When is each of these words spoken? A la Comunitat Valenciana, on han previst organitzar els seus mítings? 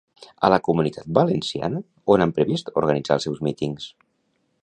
A 0.47 0.49
la 0.51 0.57
Comunitat 0.67 1.11
Valenciana, 1.17 1.83
on 2.15 2.25
han 2.25 2.33
previst 2.39 2.73
organitzar 2.83 3.19
els 3.21 3.27
seus 3.29 3.43
mítings? 3.49 3.89